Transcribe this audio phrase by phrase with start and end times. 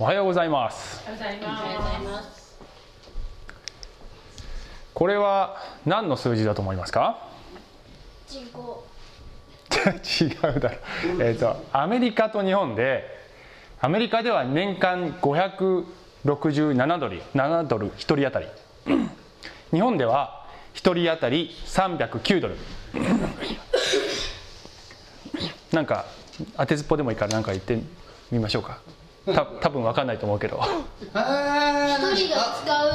[0.00, 1.02] おはようございます。
[1.08, 2.56] おはようございおはようございまます。
[4.94, 5.56] これは
[5.86, 7.26] 何の数字だと思いますか？
[8.28, 8.86] 人口。
[10.22, 10.76] 違うだろ。
[11.20, 13.18] えっ、とアメリカと日本で
[13.80, 18.46] アメリカでは年間567ドル7ドル1人当たり。
[19.74, 22.56] 日本では1人当たり309ドル。
[25.72, 26.04] なんか
[26.56, 27.76] 当てずっぽでもいいから何か言って
[28.30, 28.78] みましょうか
[29.34, 30.58] た多分分かんないと思うけど。
[30.58, 30.64] 一
[31.10, 31.18] 人
[32.34, 32.88] が使う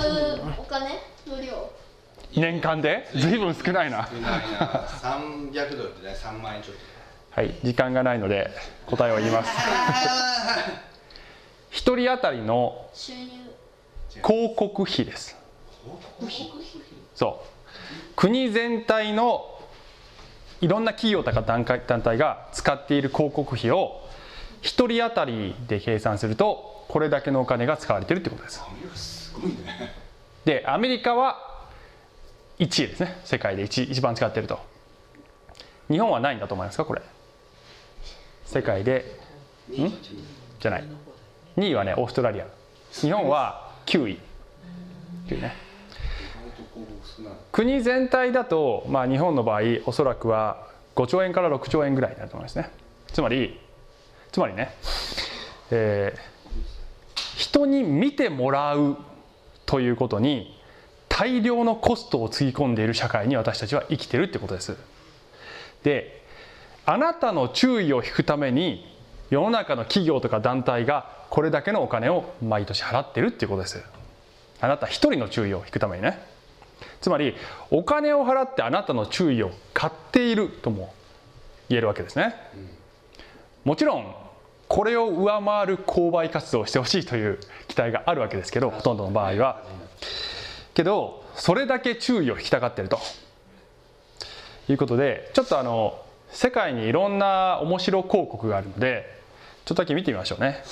[0.59, 0.89] お金
[1.27, 1.69] の量。
[2.35, 3.07] 年間で？
[3.15, 4.07] 随分少ないな。
[4.11, 4.87] 少ないな。
[5.01, 6.81] 300ドルってね3万円ちょっと。
[7.39, 8.51] はい時間がないので
[8.85, 9.51] 答えを言います。
[11.71, 13.29] 1人当たりの収入。
[14.23, 15.35] 広告費です。
[17.15, 17.47] そう。
[18.15, 19.49] 国全体の
[20.61, 24.01] いろんな企業とか団体が使っている広告費を
[24.63, 28.63] 1人当たりで計算するとこれだけのお金が使われてるってことです。
[30.45, 31.67] でアメリカは
[32.59, 33.19] 1位ですね。
[33.23, 34.59] 世界で 1, 一番使ってると。
[35.89, 37.01] 日本は何位だと思いますかこれ。
[38.45, 39.19] 世界で
[39.69, 39.91] ん？
[40.59, 40.83] じゃない。
[41.57, 42.45] 2位はねオーストラリア。
[42.91, 44.19] 日本は9位。
[45.27, 45.55] 9位ね。
[47.51, 52.71] 国全体だと、まあ、日本の場合おそらくは5兆円から6兆円ぐらいになると思いますね。
[53.07, 53.59] つまり
[54.33, 54.75] つまりね、
[55.71, 56.33] えー
[57.35, 58.97] 人に見てもらう
[59.65, 60.59] ということに
[61.09, 64.77] 大量のコストをつぎ込んでいる社会に私たちは生きてるってことです。
[65.83, 66.23] で
[66.85, 68.85] あなたの注意を引くために
[69.29, 73.83] 世の中の企業とか団体がこれだけのお金を毎年払ってるっていうことです。
[74.61, 76.19] あなた一人の注意を引くためにね。
[77.01, 77.35] つまり
[77.71, 80.93] お金を払ってあなたの注意を買っているとも
[81.69, 82.35] 言えるわけですね、
[83.63, 84.15] もちろん
[84.73, 89.61] これを上回る購買活動をしてほしいという期待があるわけですけどほとんどの場合は。
[90.73, 92.97] けどそれだけ注意を引きたがっていると。
[94.67, 99.21] いうことでちょっとあの世界にいろんな面白広告があるので
[99.65, 100.63] ちょっとだけ見てみましょうね。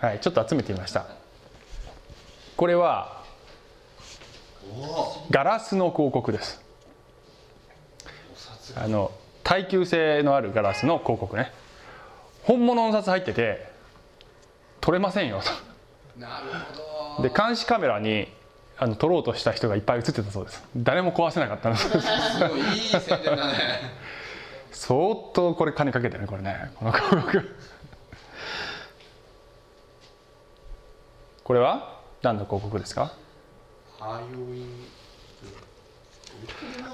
[0.00, 0.08] はい。
[0.12, 1.04] はい、ちょっと集めてみました。
[2.56, 3.22] これは
[5.30, 6.62] ガラスの広告です。
[8.76, 11.52] あの耐久性のあるガラスの広告ね
[12.42, 13.66] 本物の札入ってて
[14.80, 15.40] 取れませんよ
[16.18, 16.46] なる
[17.16, 18.28] ほとで監視カメラに
[18.78, 20.62] あの撮ろうとした人がいっぱい映ってたそうです。
[20.76, 21.76] 誰も壊せなかったの。
[21.76, 21.88] どす
[22.48, 23.52] ごいいい宣伝だね。
[24.72, 26.72] 相当これ金かけてるねこれね。
[26.74, 27.56] この広告。
[31.44, 33.12] これは何の広告ですか？
[34.00, 34.86] ハーユイン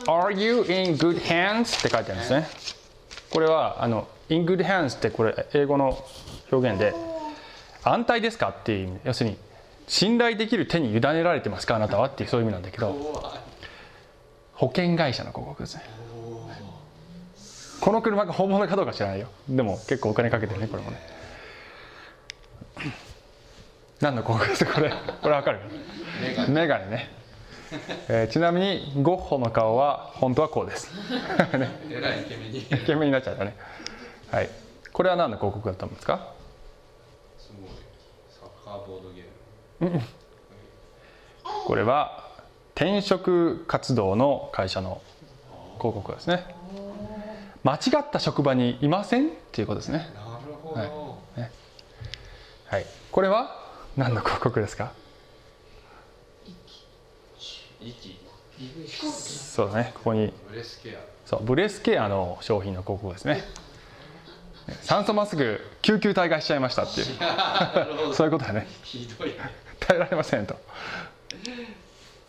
[0.07, 1.79] Are you in good hands?
[1.79, 2.47] って書いてあるんですね。
[3.31, 5.99] これはあの in good hands ってこれ英語の
[6.51, 6.95] 表現で
[7.85, 8.49] 安泰ですか？
[8.51, 9.01] っていう意味。
[9.05, 9.37] 要するに
[9.87, 11.77] 信頼できる手に委ねられてますか？
[11.77, 12.09] あなたは？
[12.09, 12.93] っていうそういう意味なんだけど
[14.55, 15.83] 保険会社の広告ですね。
[17.81, 19.29] この車が本物かどうか知らないよ。
[19.49, 20.99] でも結構お金かけてるねこれもね。
[24.01, 24.75] 何の広告ですか？
[24.75, 24.91] これ。
[24.91, 25.61] これわかる？
[26.49, 26.87] メガネ。
[26.87, 27.09] ね、
[28.09, 30.91] えーちなみにゴッホの顔は本当はこうです。
[31.57, 31.71] ね。
[31.91, 32.59] えらいイケメンに。
[32.59, 33.55] イケメンになっちゃったね。
[34.31, 34.51] はい。
[34.93, 36.33] これは何の広告だと思うんですか？
[37.39, 37.71] すごい
[38.31, 40.01] サッカーボードゲーム
[41.67, 42.29] これは
[42.75, 45.01] 転職活動の会社の
[45.79, 46.45] 広告ですね。
[47.65, 49.99] 間違った職場にいませんっていうことですね。
[49.99, 50.05] な
[50.47, 51.51] るほど、はい
[52.67, 52.87] はい。
[53.11, 53.57] これは
[53.97, 54.93] 何の広告ですか？
[57.81, 58.19] 息
[59.01, 59.93] そうだね。
[59.95, 60.33] ここに
[61.25, 63.45] そうブレスケアの商品の広告ですね。
[64.83, 67.07] 酸素マスク救急隊がしちゃいましたっていう
[68.15, 68.67] そういうことだね。
[68.83, 69.35] ひどい
[69.81, 70.57] 耐えられませんと。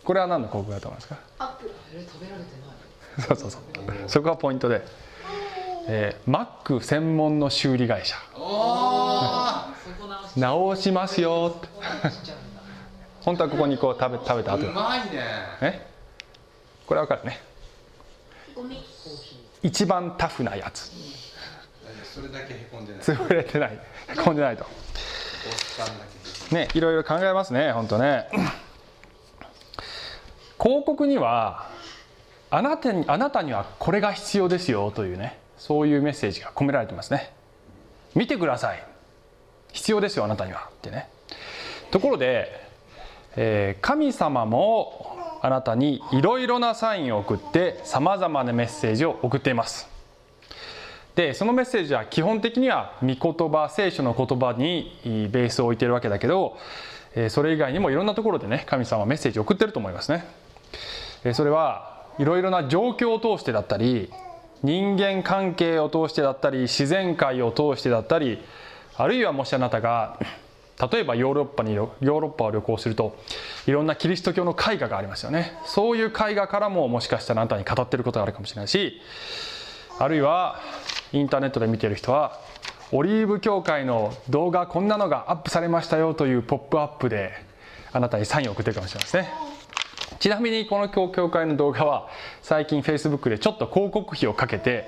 [0.04, 1.16] これは何の広告だと思いますか？
[1.38, 1.70] アップル。
[3.26, 3.60] そうそうそう。
[4.08, 4.82] そこがポイントで、
[5.88, 8.16] えー、マック専門の修理会社
[10.36, 11.68] 直しますよって。
[13.22, 15.22] 本当はここにこう食べ食べた後うまいね
[15.60, 15.86] ね。
[16.86, 17.40] これわかるね。
[18.54, 18.82] ゴミ。
[19.62, 20.90] 一番タフなやつ。
[22.14, 23.78] それだけへこんでない潰れてない。
[24.08, 24.66] へこんでないと。
[26.52, 28.28] ね、いろいろ考えますね、本当ね。
[30.60, 31.70] 広告には
[32.50, 37.32] あなたにあなたにはこれが必要ですよというね、そういうメッセージが込められてますね。
[38.14, 38.84] 見てください。
[39.72, 41.08] 必要ですよあなたにはってね。
[41.92, 42.66] ところで、
[43.36, 49.89] えー神様もあなたにいろいろなサインを送ってさまざまなメッセージを送っています。
[51.20, 56.56] でそのメッセージは基本的には御言葉聖書の言葉にベースを置いてるわけだけど
[57.28, 60.24] それ以外にもいろんなところでね神様はメッセージを送ってると思いますね。
[61.34, 64.10] それはいろいろな状況を通してだったり
[64.62, 68.42] 人間関係を通してだったり自然界を通してだったり
[68.96, 70.18] あるいはもしあなたが
[70.90, 73.14] 例えばヨーロッパにヨーロッパを旅行すると
[73.66, 75.52] いろんなキリスト教の絵画がありますよね。
[75.66, 79.02] そういう絵画からももしかしたらあなたに語ってることがあるかもしれないし
[79.98, 80.62] あるいは
[81.12, 82.38] インターネットで見てる人は
[82.92, 87.32] オリーブ教会の動画こんなのがアップされましたよというポップアップで
[87.92, 89.28] あなたにサインを送ってるかもしれないですね。
[90.18, 92.08] ちなみにこの教会の動画は
[92.42, 94.86] 最近 Facebook でちょっと広告費をかけて、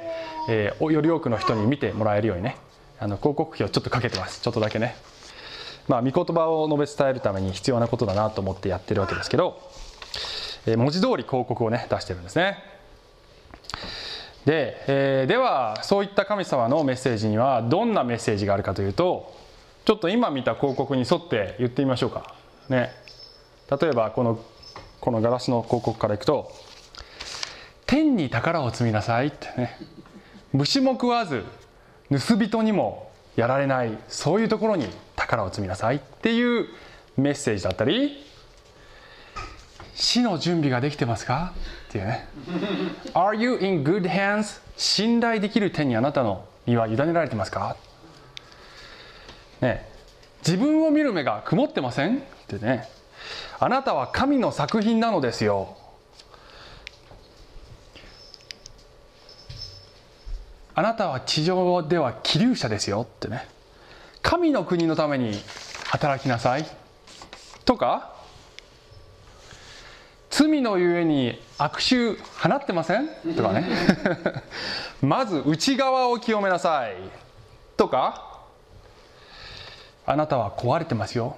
[0.48, 2.56] えー、より多くの人に見てもらえるようにね
[2.98, 4.40] あの広告費をちょっとかけてます。
[4.42, 4.96] ちょっとだけね。
[5.88, 9.60] まあ御言葉を述べ伝えるために必要なことだなと思ってやってるわけですけど、
[10.66, 12.58] えー、文字通り広告をね出してるんですね。
[14.44, 19.34] で、えー、ではそういった神様のメッセージにはどんなメッセージがあるかというと
[19.84, 22.34] ちょっと今見た広告に沿って言ってみましょうか。
[22.68, 22.90] ね。
[23.80, 24.38] 例えばこの
[25.00, 26.52] このガラスの広告からいくと
[27.86, 29.78] 「天に宝を積みなさい」ってね。
[30.52, 31.44] 虫も食わず
[32.10, 34.86] 盗人にもやられないそういうところに
[35.16, 36.66] 宝を積みなさいっていう
[37.16, 38.24] メッセージだったり
[39.94, 41.52] 死の準備ができてますか？
[41.88, 42.26] っていうね。
[43.14, 44.60] Are you in good hands?
[44.76, 47.76] 信頼できる手にあなたの身は委ねられてますか？
[49.60, 49.88] ね
[50.46, 52.18] 自分を見る目が曇ってません？
[52.18, 52.88] ってね。
[53.60, 55.76] あなたは神の作品なのですよ。
[60.74, 63.02] あなたは地上では気流者ですよ。
[63.02, 63.46] ってね。
[64.22, 65.38] 神の国のために
[65.84, 66.64] 働きなさい。
[67.66, 68.11] とか
[70.32, 73.06] 罪のゆえに悪臭放ってません？
[73.36, 73.68] とかね。
[75.02, 76.96] まず内側を清めなさい。
[77.76, 78.40] とか
[80.06, 81.36] あなたは壊れてますよ。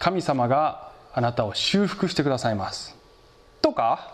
[0.00, 2.96] 神様があなたを修復してくださいます。
[3.62, 4.10] とか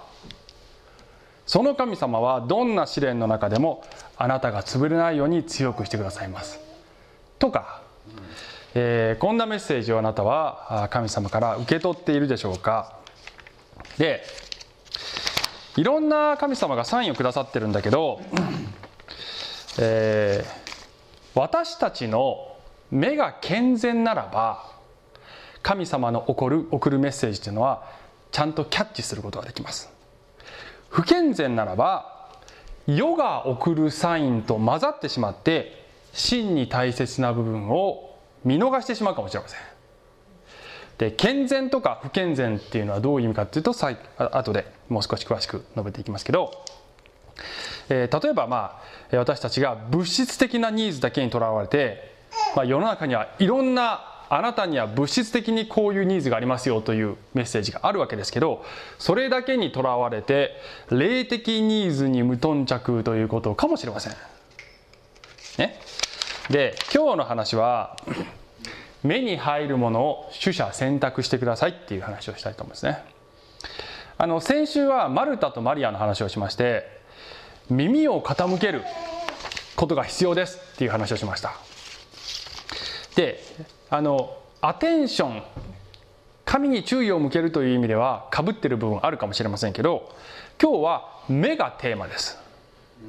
[1.47, 3.83] その神様はどんな試練の中でも
[4.19, 6.61] あなたが潰れないように強くしてくださいます。
[7.39, 7.81] とか、
[8.75, 12.98] えー、こんなメッセージをあなたは神様から受け取っているでしょうか？
[13.99, 14.23] で
[15.77, 18.21] いろんな神様がサインをくださってるんだけど、
[19.79, 22.57] えー、私たちの
[22.91, 24.73] 目が健全ならば
[25.63, 27.85] 神様の送る送るメッセージというのは
[28.33, 29.91] ちゃんとキャッチすることができます。
[30.89, 32.29] 不健全ならば
[32.87, 35.85] 世が送るサインと混ざってしまって
[36.15, 39.78] 真に大切な部分を見逃してしまうかもしれません。
[40.99, 46.51] で健全とか不健全っていうのはどういう意味かっていうとさい後でもう少し詳しく述べていきますけど、
[47.89, 48.81] えー、例えばま
[49.13, 52.13] あ私たちが物質的なニーズだけにとらわれて、
[52.57, 58.65] まあ、世の中にはいろんなあなたには物質的にこういうニーズがありますよというメッセージがあるわけですけど
[58.99, 60.53] それだけにとらわれて
[60.91, 64.13] 霊的ニーズに無頓着ということかもしれません。
[65.59, 65.81] ね、
[66.51, 67.97] で今日の話は
[69.03, 73.03] 目に入るものを取捨選択してくださいっていう話をしたいと思いますね。
[74.17, 76.99] あの先週はマルタとマリアの話をしまして
[77.71, 78.83] 耳を傾ける
[79.77, 81.53] ことが必要ですっていう話をしました。
[83.15, 83.41] で
[83.91, 85.43] あのアテンション
[86.45, 90.11] 神に注意を向けるという意味ではかぶってる部分あるかもしれませんけど
[90.61, 92.39] 今日は目がテーマです。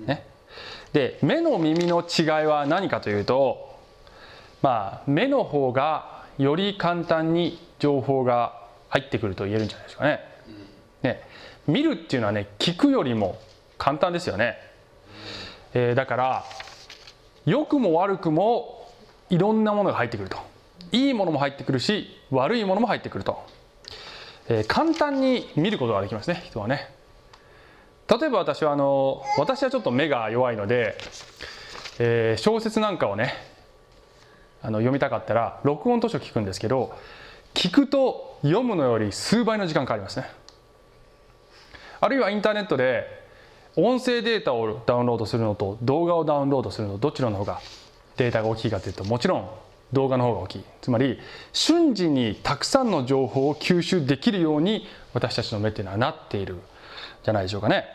[0.05, 0.27] ね、
[0.93, 3.68] で目の耳の違いは何かというと
[4.61, 10.19] まあ目の方がより簡単に情報が入ってくると言えるんじゃないですかね。
[11.03, 11.21] ね
[11.67, 13.37] 見るっていうのはね聞くよりも
[13.77, 14.57] 簡単ですよね。
[15.73, 16.45] えー、だから
[17.45, 18.89] 良くも悪くも
[19.29, 20.49] いろんなものが入ってくると。
[20.91, 23.43] いいものも入ってくるし悪いものも入ってくると、
[24.47, 26.89] えー、簡単に見ることができますね人はね
[28.09, 30.97] 例えば私はあの私はちょっと目が弱いので、
[31.99, 33.33] えー、小説なんかをね
[34.61, 36.95] あの読みたかったら録音図書聞くんですけど
[37.53, 40.29] 聞くと読むのより数倍の時間かかりますね
[42.01, 43.19] あるいはインターネットで
[43.75, 47.61] 音声データをダウンロードするのと動画をダウンロードするのどちらの方が
[48.17, 49.49] データが大きいかというともちろん
[49.93, 51.19] 動画の方が大きいつまり
[51.53, 56.57] 瞬時にたくさんの情報を吸収できるように私たちの目っていうのはなっている
[57.23, 57.85] じゃないでしょうかね。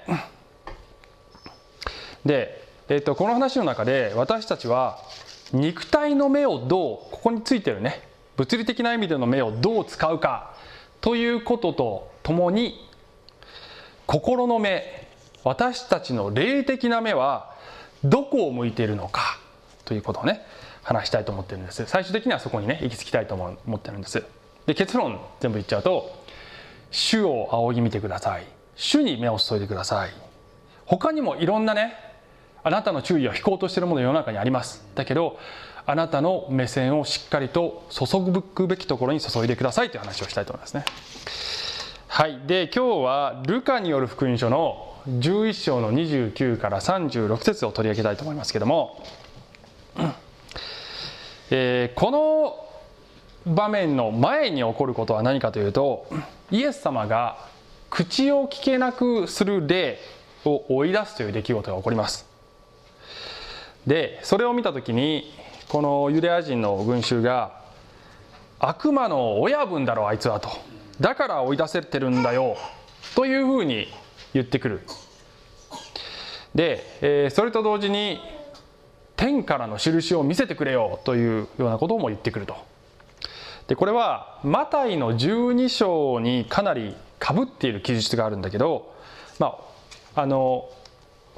[2.24, 4.98] で、えっと、この話の中で私たちは
[5.52, 8.02] 肉体の目をどうここについてるね。
[8.36, 10.54] 物理的な意味での目をどう使うか。
[11.00, 12.88] ということとともに
[14.06, 15.08] 心の目
[15.44, 17.54] 私たちの霊的な目は
[18.02, 19.38] どこを向いているのか。
[19.84, 20.44] ということをね
[20.82, 21.84] 話したいと思ってるんです。
[21.86, 24.24] 最終的にはそこにね行き着きたいと思ってるんです。
[24.66, 26.24] で結論全部言っちゃうと
[26.90, 28.46] 主を仰ぎ見てください。
[28.76, 30.10] 主に目を注いでください。
[30.86, 32.13] 他にもいろんなね
[32.64, 34.84] あなたの注意を引こうとしているもの世の中にあります。
[34.94, 35.38] だけど
[35.86, 38.06] あなたの目線をしっかりと注
[38.54, 40.84] ぐべきところに注いでくださいという話をしたいと思いますね。
[42.08, 42.40] はい。
[42.46, 49.04] で今日はルカによる福音書の11章の29から36節を取り上げたいと思いますけども、
[51.50, 52.60] えーこの
[53.46, 56.06] 場面の前に起こることは何かというと
[56.50, 57.36] イエス様が
[57.90, 59.98] 口を聞けなくする霊
[60.46, 62.33] を追い出すという出来事が起こります。
[63.86, 65.32] でそれを見た時に
[65.68, 67.62] このユダヤ人の群衆が
[68.58, 70.48] 悪魔の親分だろあいつはと。
[71.00, 72.56] だから追い出せてるんだよ
[73.14, 73.88] というふうに
[74.32, 74.80] 言ってくる。
[76.54, 78.20] で、えーそれと同時に
[79.16, 82.56] 天からの印を見せてくれよというようなことも言ってくると。
[83.68, 88.94] でこれはマタイの12章にかなりかぶっている記述があるんだけど
[89.38, 89.56] ま
[90.14, 90.68] ああの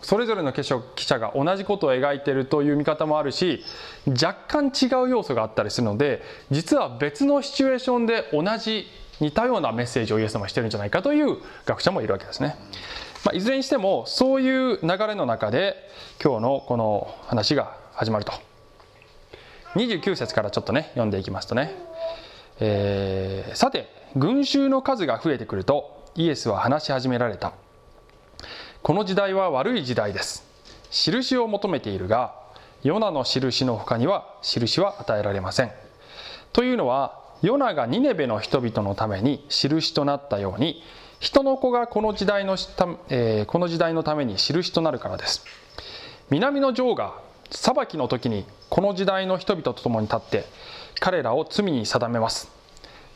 [0.07, 0.79] それぞれの記者
[1.19, 3.65] が同じことを描いているという見方もあるし
[4.07, 8.87] 若干違う要素があったりするので実は別のシチュエーションで同じ
[9.19, 12.55] 似たようなメッセージをイエス様はしてるんじゃないかという学者もいるわけですね。
[13.25, 15.75] まあ、いずれにしてもそういう流れの中で
[16.23, 18.33] 今日のこの話が始まると。
[19.75, 21.75] 29節からちょっとね読んでいきますとね、
[22.61, 27.55] えーさて群衆の数が増えてくるとイエスは話し始められた。
[28.87, 30.45] この時代は悪い時代です。
[30.93, 32.37] 印を求めているが
[32.85, 35.73] ヨナの印の他には印は与えられません。
[36.53, 40.85] というのはヨナがニネベの人々のために印となったように
[41.19, 45.45] 人の子がこの時代のた、えーこの時代のために印となるからです。
[46.31, 47.15] 南の女王が
[47.51, 50.45] 裁きの時にこの時代の人々と共に立って
[51.01, 52.53] 彼らを罪に定めます。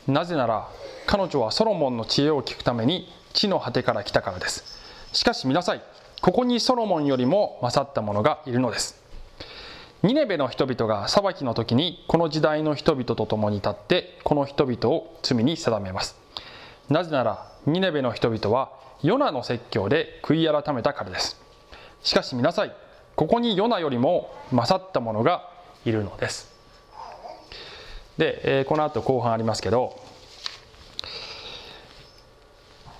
[0.09, 0.69] なぜなら
[1.07, 4.80] 彼女はソロモンの知恵を聞くために地の果てから来たからです。
[5.13, 5.83] しかし見なさい
[6.21, 9.01] ここにソロモンよりも勝った者がいるのです。
[10.03, 16.17] ニネベの人々が裁きの時にこの時代の人々と共に立ってこの人々を罪に定めます。
[16.89, 18.71] なぜならニネベの人々は
[19.03, 21.41] ヨナの説教で悔い改めたからです。
[22.03, 22.75] しかし見なさい
[23.17, 25.49] ここにヨナよりも勝った者が
[25.85, 26.51] いるのです。
[28.19, 29.99] で、えーこの後後半ありますけど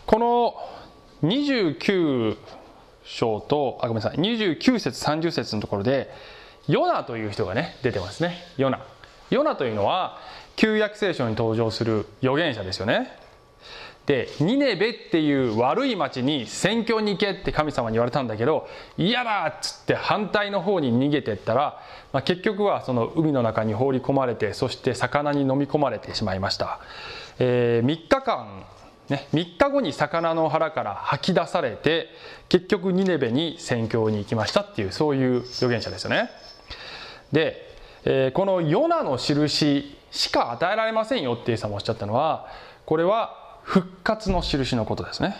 [0.07, 0.70] この
[1.23, 2.37] 29
[3.05, 4.19] 章とあごめんなさい。
[4.19, 6.13] 29節30節のところで
[6.69, 8.39] ヨナという人がね出てますね。
[8.57, 8.81] ヨナ。
[9.31, 10.19] ヨナというのは
[10.57, 13.21] 旧約聖書に登場する預言者ですよね。
[14.07, 18.67] でニネベっていう悪い町に宣教に行けって神様に言われたんだけど
[18.99, 21.81] 嫌だっつって反対の方に逃げてったら、
[22.13, 26.81] まあ、結局はその海の中に放り込まれてそして魚に飲み込まれてしまいました、
[27.39, 28.65] え3日間
[29.11, 32.09] ね、3日後に魚の腹から吐き出されて
[32.49, 36.31] 結局ニネベに宣教に行きましたっていうそういう預言者ですよね。
[37.33, 42.47] で、えーこのヨナの印しか与えられませんよってイエス様おっしゃったのは
[42.87, 45.37] これは復活の印のことですね、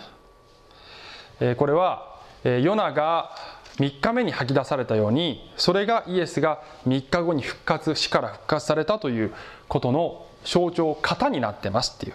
[1.39, 3.37] えーこれは、えーヨナが
[3.77, 9.33] 3日目に吐き出されたようにそれがイエスが3日後に復活死から復活されたという
[9.69, 12.15] ことの象徴型になってますっていう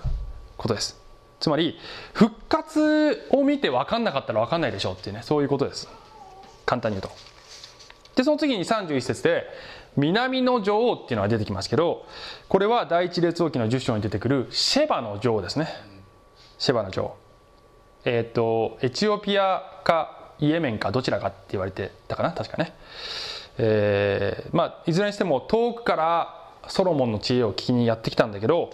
[0.57, 1.04] ことです。
[1.39, 1.77] つまり
[2.13, 5.87] 復活を見て分かんなかったら分かんないでしょうっていうねそういうことです。
[6.65, 7.15] 簡単に言うと。
[8.15, 9.45] でその次に31節で
[9.97, 12.05] 南の女王っていうのが出てきますけど
[12.47, 15.67] これは第一列王記の10章に出てくるシェバの女王ですね。
[16.57, 17.17] シェバの女王。
[18.05, 22.73] えっ、とエチオピアかイエメンかどちらかって言われてたかな確かね。
[23.57, 28.71] えーまあいずれにしても遠くからソロモンの知恵を聞きにやってきたんだけど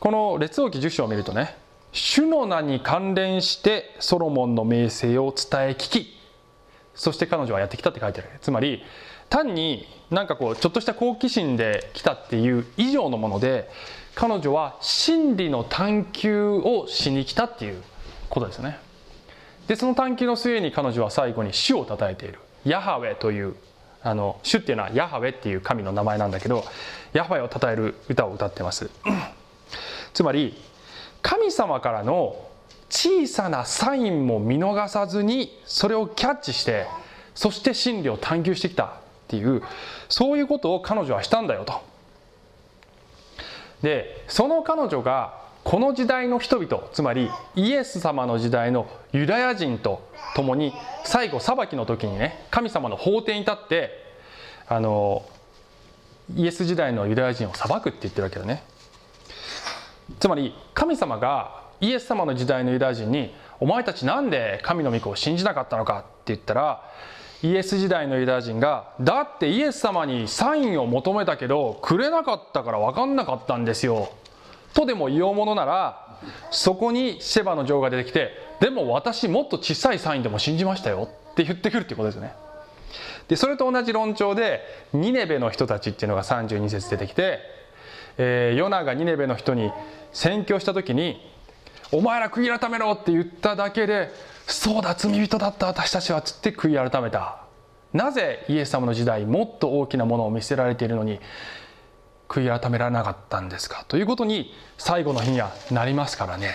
[0.00, 1.56] この列王記10章を見るとね
[1.92, 6.18] 主の名に関連してソロモンの名声を伝え聞き。
[6.94, 8.30] そして彼女はやってきたって書いてある。
[8.40, 8.82] つまり
[9.28, 13.70] 単になんかこうちょっとした好奇心で来たっていう以上のもので
[14.14, 17.82] 彼女は真理の探求をしに来たっていう
[18.28, 18.78] ことですよね。
[19.66, 22.38] でその探求の末に彼女は最後に主を称えている。
[22.64, 23.54] ヤハウェという
[24.02, 26.64] あの主っていうのはヤハウェっていう神の名前なんだけど
[27.12, 28.90] ヤハウェを称える歌を歌ってます。
[30.14, 30.60] つまり
[31.22, 32.48] 神様からの
[32.90, 36.86] 小さなサインも見逃さずにそれをキャッチして
[37.34, 38.90] そして真理を探求してきたっ
[39.28, 39.62] ていう
[40.08, 41.80] そういうことを彼女はしたんだよと。
[43.82, 50.02] でその彼女がこの時代の人々つまりイエス様の時代のユダヤ人と
[50.34, 50.72] 共に
[51.04, 53.90] 最後裁きの時にね神様の法廷に立って
[54.66, 55.24] あの
[56.34, 58.62] イエス時代のユダヤ人を裁くって言ってるわけだね。
[60.18, 66.82] つまり神様がイエス様の時代のユダヤ人に「お前たちなんで神の御子を信じなかったのか?」って言ったら
[67.42, 74.10] イエス時代のユダヤ人が「だってイエス様にサインを求めたけどくれなかったから分かんなかったんですよ」
[74.74, 76.04] とでも言おうものなら
[76.50, 82.32] そこにシェバの女王が出てきて「でも私もっと小さいサインでも信じましたよ」って言ってくるっていうことですよね。
[83.28, 87.40] でそれと同じ論調でニネベの人たちっていうのが32節出てきて、
[88.18, 89.70] えー、ヨナがニネベの人に
[90.12, 91.24] 宣教した時に
[91.92, 94.10] 「お前ら悔い改めろ」って言っただけで
[94.46, 97.38] 「そうだ罪人だった私たちは」っつって悔い改めた。
[97.92, 101.20] なぜイエス様の時代もっと大きなものを見せられているのに
[102.28, 103.84] 悔い改められなかったんですか？
[103.88, 106.54] ということに最後の日にはなりますからね。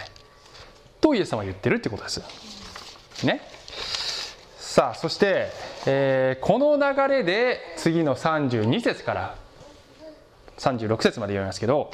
[1.01, 2.21] とイエス様は言ってるってことです。
[3.25, 3.41] ね。
[4.57, 5.49] さあそして、
[5.85, 9.35] えーこの流れで次の32節から
[10.57, 11.91] 36節まで読みますけど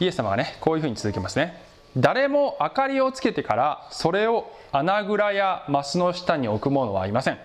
[0.00, 1.62] イエス様がねこういうふうに続きますね。
[1.96, 7.38] 誰も明かりをつけてからそれを穴蔵やマスの下に置く者はいません。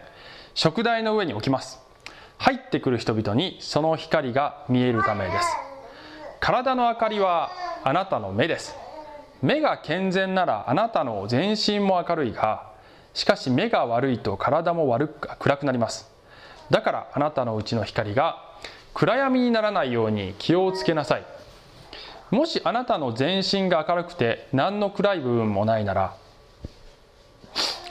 [0.53, 1.79] 食台の上に置きます。
[2.37, 5.47] 入ってくる人々にその光が見えるためです。
[6.41, 7.51] 体の明かりは
[7.83, 8.75] あなたの目です。
[9.41, 12.69] 目が健全ならあなたの全身も明るいが
[13.13, 16.11] しかし目が悪いと体も悪く暗くなります。
[16.69, 18.50] だからあなたのうちの光が
[18.93, 21.23] 暗闇にならないように気をつけなさい。
[22.29, 26.15] もしあなたの全身が明るくて何の暗い部分もないなら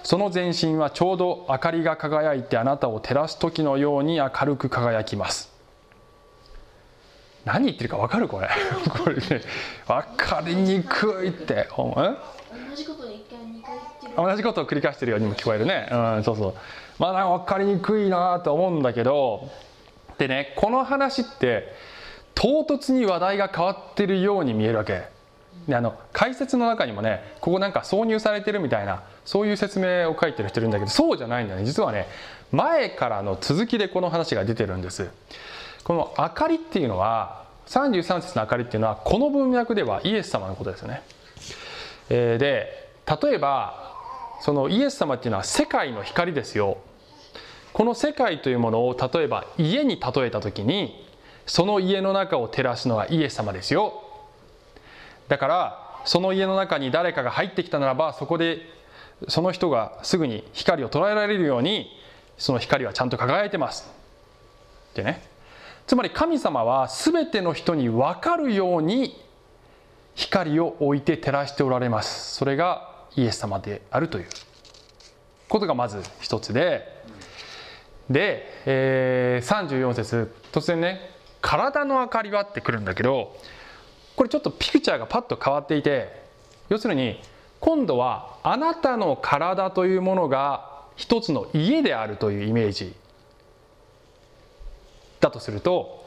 [0.02, 5.50] その全身はちょうど明かりが輝いてあなたを照らす時のように明るく輝きます。
[7.45, 8.49] 何言ってるか分かるこれ？
[9.04, 9.42] これね
[9.87, 11.69] 分かりにくいって。
[11.76, 11.95] 同
[12.75, 15.88] じことに一回二回同じことを繰り返してるようにも聞こえるね。
[15.90, 16.54] うんそうそう。
[16.99, 19.49] まあなんか分かりにくいなと思うんだけど
[20.21, 21.73] でねこの話って
[22.35, 25.04] 唐突に話題が変わってるように見えるわけ。
[25.67, 31.65] であの解説の中にもねここなんか挿入されてるみたいなそういう説明を書いてる人いるんだけどそうじゃないんだね。
[31.65, 32.06] 実はね
[32.52, 35.09] 前からの続きでこの話が出てるんです。
[35.85, 41.02] この明かりっていうのは33節の明かりっていうのはこの文脈ではイエス様のことですよね。
[42.11, 42.91] えーで
[43.23, 43.97] 例えば
[44.43, 46.78] そのイエス様っていうのは世界の光ですよ。
[47.73, 51.06] この世界というものを例えば家に例えた時に
[51.47, 54.04] その家の中を照らすのはイエス様ですよ。
[55.28, 58.59] だからその家の中に誰かが入ってきたならばそこで
[59.28, 61.91] その人がすぐに光を捉えられるように
[62.39, 63.91] その光はちゃんと輝いてます。
[64.93, 65.23] ってね
[65.87, 69.21] つまり神様は全ての人に分かるように
[70.15, 72.35] 光を置いて照らしておられます。
[72.35, 74.28] それがイエス様であるという
[75.49, 77.00] ことがまず一つで
[78.11, 83.37] で、えー34節突然ね「体の明かりは?」ってくるんだけど
[84.17, 86.21] これちょっとピクチャーがパッと変わっていて
[86.69, 87.21] 要するに
[87.61, 92.95] 今度はあなたの体というものが一つの家であるというイメージ
[95.21, 96.05] だとすると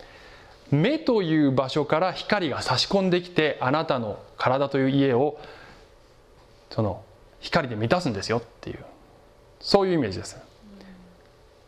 [0.71, 5.39] 目という場所から光が差し込んできてあなたの体という家を
[6.71, 7.03] その
[7.39, 8.83] 光で満たすんですよっていう
[9.59, 10.37] そういうイメージです。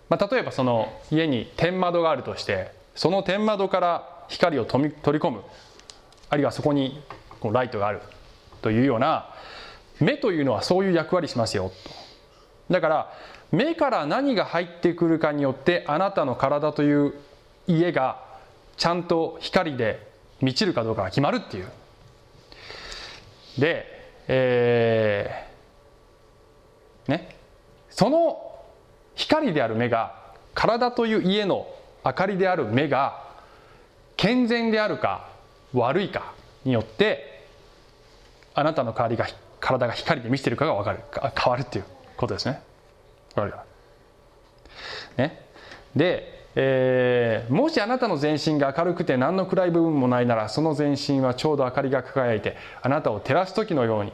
[0.10, 5.42] まあ、例えばその家に天窓があるとしてその天窓から光を取り込む。
[6.30, 7.02] あるいはそこに
[7.40, 8.02] こうライトがある
[8.62, 9.30] というような
[10.00, 11.72] 目というのはそういう役割しますよ。
[12.68, 13.14] とだから
[13.52, 17.14] 目から何が入ってくるかによってあなたの体という
[17.68, 18.24] 家が
[18.76, 20.08] ちゃんと光で
[20.42, 21.68] 満ちるかどうかが決まるっていう。
[23.58, 23.86] で、
[24.28, 27.36] えーね
[27.92, 28.55] その
[29.16, 30.16] 光である目が
[30.54, 31.68] 体という家の
[32.06, 33.24] 明かりである目が
[34.18, 35.30] 健全であるか
[35.74, 37.44] 悪いかによって
[38.54, 39.28] あなたの代わりが
[39.60, 41.00] 体が光で満ちてるかが分かる
[41.36, 42.62] 変わるっていうことですね。
[43.36, 43.66] かるか
[45.18, 45.46] ね
[45.96, 54.14] で、えーもしあなたの全身が明るくて何の暗い部分もないならその全身はちょうど明かりが輝いてあなたを照らす時のように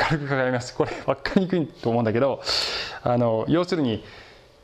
[0.00, 0.74] 明るく輝きます。
[0.74, 2.42] これ分かりにくいと思うんだけど
[3.02, 4.04] あの要するに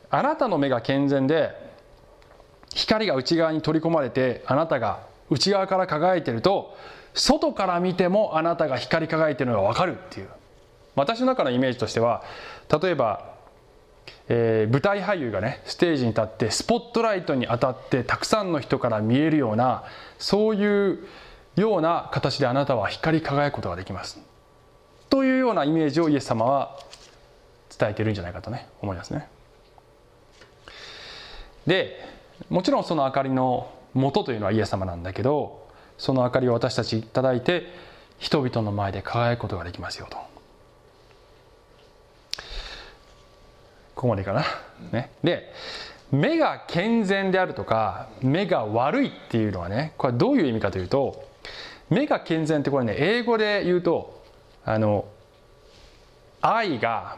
[0.09, 1.51] あなたの目が健全で
[2.73, 6.75] 光が内側に取り込まれてあなたが内側から輝いてると
[7.13, 10.29] 外から見てもあなたが光り輝いてるのが分かるっていう。
[10.95, 12.23] 私の中のイメージとしては
[12.81, 13.35] 例えば、
[14.27, 19.83] えー舞台俳優がねステージに立ってスポットライトに当たってたくさんの人から見えるような
[20.19, 20.99] そういう
[21.55, 24.30] ような形であなたは光り輝くことができます。
[25.11, 26.79] というようなイメージをイエス様は
[27.77, 29.27] 伝えてるんじゃないかとね思いますね。
[31.67, 31.99] で
[32.49, 37.67] もちろんその明かりの元というのはイエス様なんだけどその明かりを私たちいただいて
[38.19, 40.17] 人々の前で輝くことができますよと。
[43.93, 44.45] ここまでかな、
[44.93, 45.51] ね、で
[46.09, 51.27] 目が健全であるとか目が悪いっていうのはねこれはどういう意味かというと
[51.89, 54.20] 目が健全ってこれね英語で言うと
[54.65, 55.05] あの
[56.41, 57.17] 愛が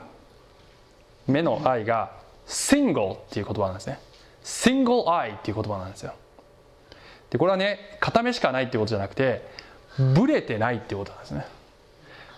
[1.28, 2.12] 目の愛が
[2.48, 4.00] single っていう言葉なんですね。
[4.44, 6.14] single eye っていう言葉なんですよ。
[7.30, 9.48] でこれはね片目しかないっていうことじゃなくて
[10.16, 11.46] ブレてないっていうことなんですね。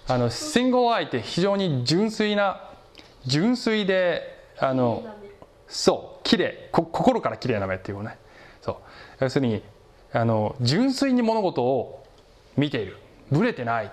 [0.07, 2.69] あの single eye って非常に純粋な
[3.25, 4.21] 純粋で
[4.59, 5.03] あの
[5.67, 8.17] そう綺麗こ心から綺麗な目っていうことね。
[8.61, 8.75] そう。
[9.21, 9.63] 要するに
[10.13, 12.05] あの純粋に物事を
[12.55, 12.97] 見ている。
[13.31, 13.91] ブレてない。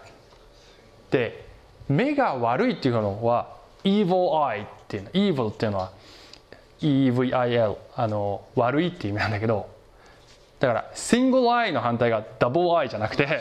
[1.12, 1.44] で
[1.88, 5.92] 目が悪いっていうのは evil eye っていうの evil っていうのは
[6.80, 9.68] EVIL あの悪いっていう意味なんだけど
[10.58, 13.40] だから single eye の反対が double eye じゃなくて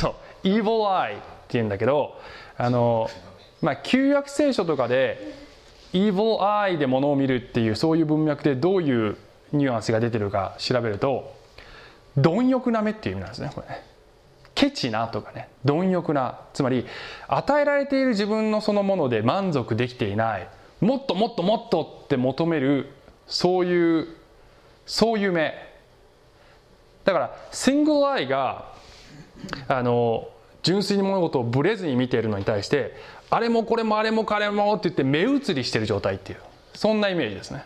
[0.00, 2.20] そう evil eye っていうんだけど
[2.56, 3.08] あの
[3.60, 5.34] まあ旧約聖書とかで
[5.92, 9.16] evil eye で物を見るっていうそういう文脈でどういう
[9.52, 11.34] ニュアンスが出てるか調べると
[12.16, 13.68] 貪欲な目っていう意味なんですねこれ。
[13.68, 13.91] ね
[14.54, 16.86] ケチなとかね貪欲なつまり
[17.28, 20.48] 与えられている自分のそのもので満足できていない
[20.80, 22.90] もっともっともっとって求める
[23.26, 24.08] そういう
[24.84, 25.54] そういう目。
[27.04, 28.72] だからシングルアイが
[29.68, 30.28] あの
[30.62, 32.94] 純粋に物事をブレずに見ているのに対して
[33.30, 36.38] あれもこれもあれも彼もって言って目移りしてる状態っていう
[36.74, 37.64] そんなイメージですね。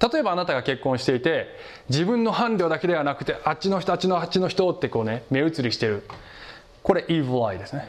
[0.00, 1.48] 例えばあなたが結婚していて
[1.88, 6.04] 自分の伴侶だけではなくてあっちの人あっちのあっちの人ってこうね目移りしてる。
[6.82, 7.86] これ evil eye ですね。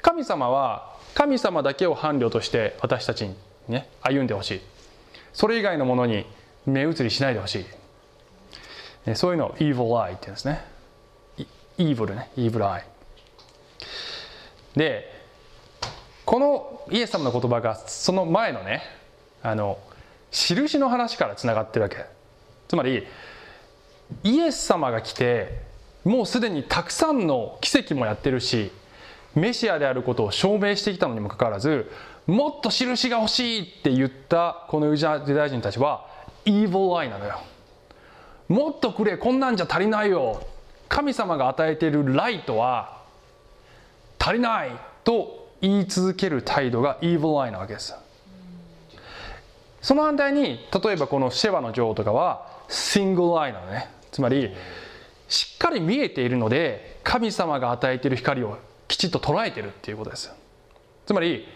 [0.00, 3.34] 神様は神様だけを伴侶として私たちに
[3.68, 4.60] ね歩んでほしい。
[5.32, 6.26] それ以外のものに
[6.66, 7.66] 目移りしないでほし
[9.06, 9.14] い。
[9.16, 10.64] そういうのを evil eye って言うんですね。
[11.78, 12.84] evil ね evil eye
[14.76, 15.12] で
[16.24, 18.82] このイエス様の言葉がその前のね
[19.42, 19.78] あの
[20.34, 22.04] 印の話からつながってるわけ。
[22.68, 23.06] つまり
[24.22, 25.62] イエス様が来て
[26.04, 28.70] もうすでにたくさんの奇跡もやってるし
[29.34, 31.90] メシアであることを証明してきたのにもかかわらず
[32.26, 36.06] もっと印が欲しいって言ったこのユダヤ人たちは
[36.44, 37.40] evil eye なのよ。
[38.48, 40.46] もっとくれこんなんじゃ足りないよ。
[40.88, 43.02] 神様が与えているライトは
[44.18, 44.70] 足りない
[45.02, 47.94] と言い続ける態度が evil eye なわけです。
[49.84, 53.90] その反対に例えばこのシェワの女王とかはシングルアイなのね。
[54.10, 54.50] つまり
[55.28, 58.56] しっかり見えているので神様が与えている光を
[58.88, 60.32] きちっと捉えてるっていうことです
[61.04, 61.46] つまり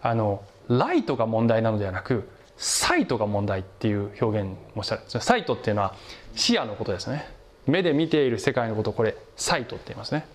[0.00, 5.20] あのライトが問題なのではなくサイトが問題っていう表現もした。
[5.20, 5.94] サイトっていうのは
[6.34, 7.28] 視野のことですね。
[7.66, 10.26] 目で見ている世界のことをこれサイトって言いますね。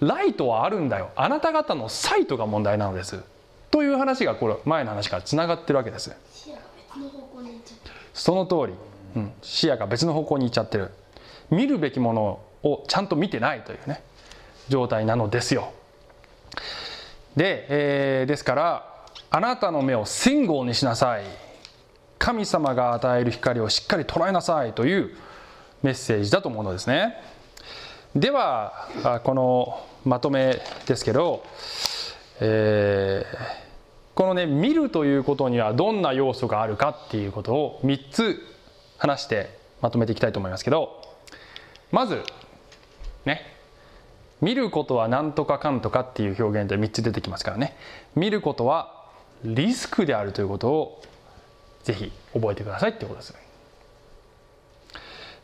[0.00, 1.10] ライトはあるんだよ。
[1.16, 3.22] あなた方のサイトが問題なのです。
[3.70, 6.12] という話がこれ前の話からつながってるわけです。
[8.12, 8.74] その通り、
[9.16, 10.90] うん、視野が別の方向に行っちゃってる。
[11.50, 14.02] 見るべきものをちゃんと見てないというね。
[14.68, 15.72] 状態なのですよ。
[17.36, 18.86] で、えー、ですから
[19.30, 21.24] あなたの目を信号にしなさい。
[22.18, 25.16] 神様が与える光をしっかり捉えなさいという
[25.82, 27.16] メッセージだと思うのですね。
[28.14, 28.88] では
[29.24, 31.42] このまとめですけど、
[32.40, 33.59] えー、
[34.14, 38.40] このね見るということにはどんな要素があるかっていうことを3つ
[38.98, 41.02] 話してまとめていきたいと思いますけど
[41.90, 42.22] まず
[43.24, 43.42] ね
[44.40, 47.76] 見ることは何とかかんとかっていう表現で3つ出てきますからね。
[48.14, 49.04] 見ることは
[49.44, 51.02] リスクであるということを
[51.84, 53.34] ぜひ覚えてくださいってことです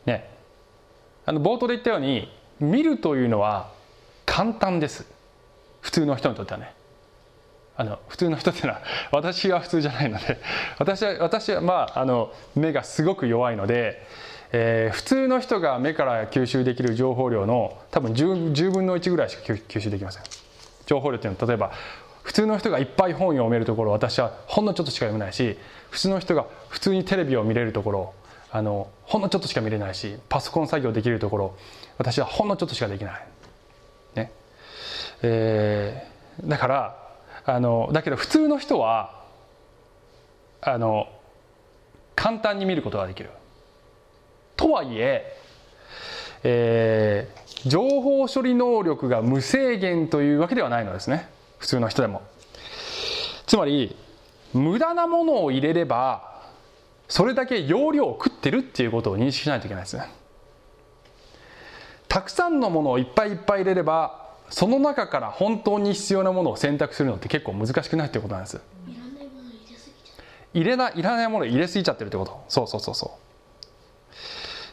[0.05, 0.29] ね
[1.25, 3.71] あの冒頭で言ったように見るというのは
[4.25, 5.05] 簡単です。
[5.81, 6.76] 普通の人にとってはね。
[7.77, 10.39] あの普通の人っていうのは私は普通じゃないので
[10.79, 14.03] 私は私はまああの目がすごく弱いので、
[14.51, 20.23] えー、普通の人が目から吸収できる情報量の多分 10, 10分の1ぐらいしか吸収できません
[20.87, 21.71] 情報量っていうのは例えば
[22.23, 25.57] 普通の人がいっぱい本読めるところ私はほんのちょっとしか読めないし
[25.91, 28.13] 普通の人が普通にテレビを見れるところ
[28.51, 31.57] あのほんのちょっとしか見れないしパソコン作業できるところ
[31.97, 33.27] 私はほんのちょっとしかできない。
[34.15, 34.31] ね
[35.21, 37.06] えー、だから
[37.47, 39.23] あのだけど普通の人は
[40.61, 41.07] あの
[42.13, 43.29] 簡単に見ることができる。
[44.55, 45.37] とはいえ
[46.43, 51.27] えー情報処理能力が無制限というわけではないのですね。
[51.57, 52.21] 普通の人でも。
[53.47, 53.95] つまり
[54.53, 56.43] 無駄なものを入れれば
[57.07, 60.11] それだけ容量を食ってるっていうことを認識しないといけないですね。
[62.07, 68.61] たくさんのものをいっぱいいっぱい入れればその中から本当に必要なものを選択するのって結構難しくないってことなんです。
[68.87, 72.43] いらないもの入れすぎちゃっ入れないらないもの入れすぎちゃってるってこと。
[72.47, 73.17] そうそうそうそ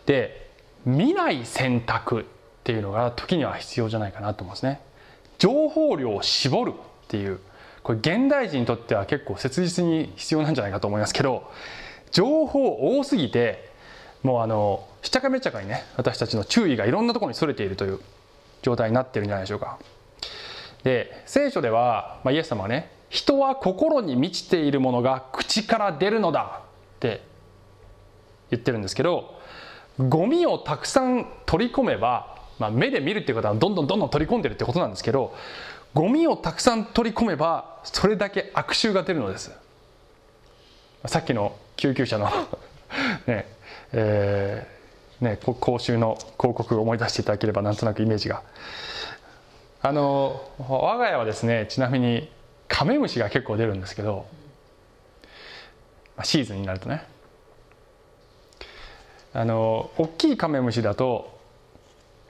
[0.05, 0.07] う。
[0.07, 0.51] で
[0.85, 2.25] 見ない選択っ
[2.63, 4.81] ていうのが時には必要じゃないかなと思うんですね。
[5.39, 7.41] 情報量を絞るっていう。
[7.83, 11.53] これ現代人にとっては結構切実に必要なんじゃないかと思いますけど
[12.11, 13.71] 情報多すぎて
[14.23, 18.01] もうあのしちゃかめちゃかにね私たちの注意がいろんなところにそれているという。
[18.65, 19.79] 状態になってるんじゃないでしょうか。
[20.83, 26.63] で聖書では、まあ、イエス様はね人は心に満ちているものが口から出るのだ
[26.97, 27.23] って
[28.51, 29.39] 言ってるんですけど
[29.99, 35.35] ゴミをたくさん取り込めば、まあ、目で見るっていうことはどんどんどんどん取り込んでるってことなんですけど
[35.93, 39.53] ゴミをたくさん取り込めばそれだけ悪臭が出るのです。
[41.07, 42.31] さっきの救急車の
[43.29, 43.47] ね
[43.93, 44.74] え
[45.25, 48.43] ね、こ講習の広告を思い出していただければなんとなくイメージが。
[49.83, 52.31] あの我が家はですねちなみに
[52.69, 54.25] カメムシが結構出るんですけど
[56.23, 57.07] シーズンになるとね。
[59.35, 61.39] あの大きいカメムシだと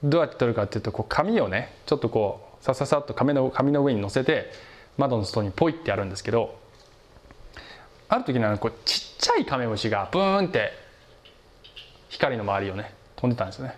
[0.03, 4.51] どうやって取るかっていうとこう紙をねちょっとこうさささっと紙の紙の上に乗せて
[4.97, 6.57] 窓の外にポイってやるんですけど
[8.09, 10.71] ある時にはこうちっちゃいカメムシがブーンって
[12.09, 13.77] 光の周りをね飛んでたんですよね。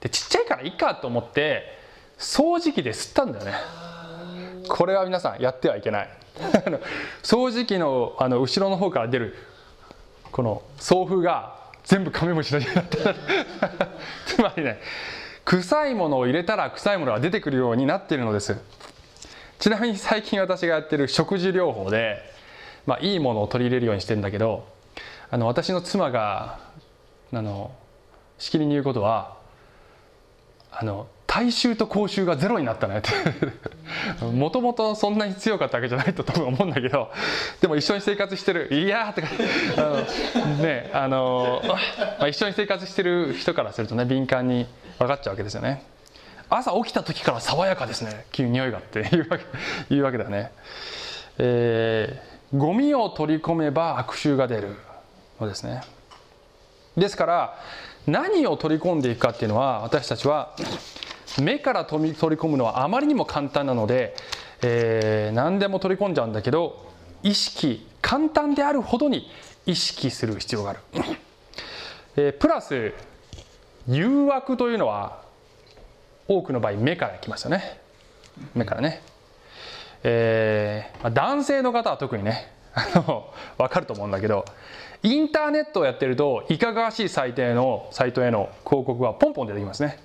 [0.00, 1.78] でちっちゃいからいいかと思って
[2.18, 3.52] 掃除機で吸ったんだよね。
[4.68, 6.08] これは皆さんやってはいけない。
[7.22, 9.36] 掃除機のあの後ろの方から出る
[10.32, 13.14] この送風が全部カメムシのようになった
[14.26, 14.80] つまりね
[15.44, 18.56] 臭いものを入れたら臭いものが出てくるようになっているのです。
[19.58, 22.18] ちなみに最近私がやってる食事療法で、
[22.86, 24.66] まあ、いいものを取り入れるようにしてんだけど
[25.30, 26.58] あの私の妻が
[27.32, 27.72] あの
[28.38, 29.36] しきりに言うことは
[30.70, 33.10] あの大衆と口臭がゼロになったねって。
[34.24, 37.10] もともとそんなに強かったわけじゃないと多分思うんだけど
[37.60, 39.28] でも一緒に生活してるいやーとか
[39.76, 41.76] あのねあの、ま
[42.20, 44.66] あ、一緒に生活してる人からするとね敏感に
[44.98, 45.82] 分かっちゃうわけですよね。
[46.48, 48.26] 朝起きた時から爽やかですね。
[48.30, 50.52] 急に匂いがっていうわけいうわけだね。
[51.38, 54.76] えー、ゴミを取り込めば悪臭が出る
[55.40, 55.82] のですね。
[56.96, 57.58] ですから
[58.06, 60.54] 何を取り込んでいくかっていうのは私たちは
[61.40, 64.14] 目から取り込むのはあまりにも簡単なので、
[64.62, 66.86] えー、何でも取り込んじゃうんだけど
[67.22, 69.28] 意識簡単であるほどに
[69.66, 70.80] 意識する必要がある、
[72.16, 72.92] えー、プラス
[73.88, 75.22] 誘惑というのは
[76.28, 77.80] 多くの場合目から来ますよね。
[78.54, 79.02] 目からね、
[80.02, 84.44] えー、男性の方は特にねあの分かると思うんだけど
[85.02, 89.98] インターネットをやってるといかがわしいサイトへのサイトへの広告がポンポン出てきますね。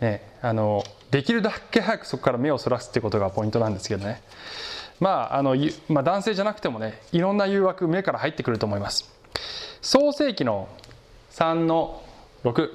[0.00, 4.22] ねあのできるだけ早くそこから目をそらすってことがポイントなんですけどね。
[5.00, 5.56] まああの、
[5.88, 9.10] まあ、男性じゃなくてもねいろんな誘惑目から入ってくると思います。
[9.80, 10.68] 創世紀の
[11.30, 12.02] 3の
[12.44, 12.70] 6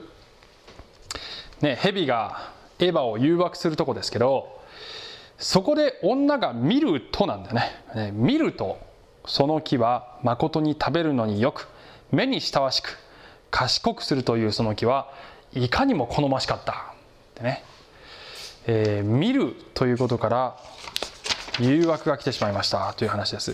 [1.62, 4.62] ね蛇がエヴァを誘惑するとこですけど
[5.38, 7.84] そこで女が見るとなんだよね。
[7.96, 8.93] ね見ると
[9.26, 11.68] その木は誠に食べるのによく
[12.12, 12.98] 目に親しく
[13.50, 15.12] 賢くするというその木は
[15.54, 16.72] いかにも好ましかった。
[16.72, 16.76] っ
[17.36, 17.64] てね、
[18.66, 20.58] えー、見るということから
[21.60, 22.94] 誘惑が来てしまいました。
[22.94, 23.52] という話です。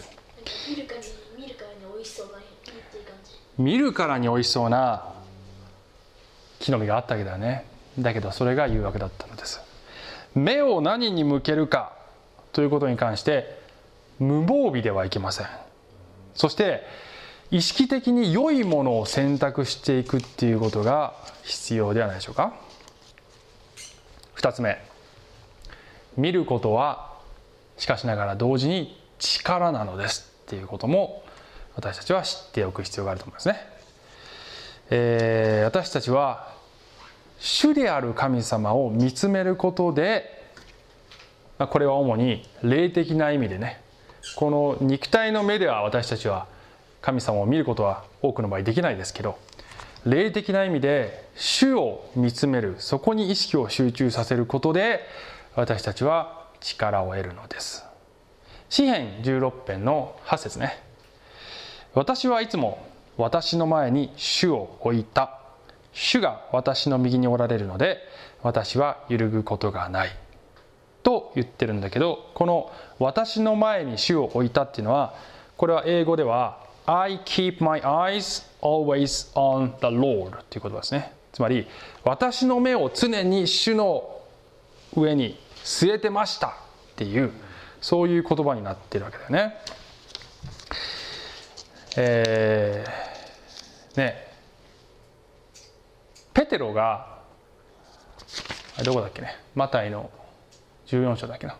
[3.58, 5.04] 見るからに美味しそうな
[6.60, 7.66] 木の実があったわけだよね。
[8.00, 9.60] だけどそれが誘惑だったのです。
[10.34, 11.94] 目を何に向けるか
[12.54, 13.59] ということに関して
[14.20, 15.48] 無防備ではいけません。
[16.36, 16.84] そして
[17.52, 22.54] 意識的に良いものを選択していくっていうことが必要ではないでしょうか。
[24.36, 24.82] 2つ目。
[26.18, 27.18] 見ることは
[27.78, 31.24] しかしながら同時に力なのですっていうことも
[31.76, 33.56] 私たちは知っておく必要があると思いますね、
[34.90, 36.54] えー、私たちは
[37.40, 40.38] 主である神様を見つめることで
[41.58, 43.82] これは主に霊的な意味でね
[44.36, 46.48] この肉体の目では私たちは
[47.02, 49.38] 神様を見ることは多くの場合できないですけど
[50.06, 55.02] 霊的な意味で主を見つめるそこに意識を集中させることで
[55.56, 57.86] 私たちは力を得るのです。
[58.70, 60.82] 詩編16編の8節ね。
[61.94, 62.86] 私はいつも
[63.18, 65.40] 私の前に主を置いた。
[65.92, 67.98] 主が私の右におられるので
[68.44, 70.10] 私は揺るぐことがない。
[71.04, 75.14] と言ってるんだけどこの私の前に主を置いたっていうのは
[75.58, 81.14] これは英語では I keep my eyes always on the Lord という言葉ですね。
[81.32, 81.68] つまり
[82.04, 84.20] 私の目を常に主の
[84.96, 86.52] 上に据えてましたっ
[86.96, 87.32] ていう
[87.82, 89.56] そういう言葉になってるわけだよね。
[91.98, 94.28] えー、ね
[96.34, 97.20] ペテロが
[98.84, 100.10] どこだっけねマタイの
[100.90, 101.58] 14章だっけな。